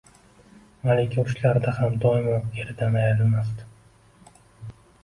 [0.87, 3.71] Malika urushlarda ham doimo eridan ayrilmasdi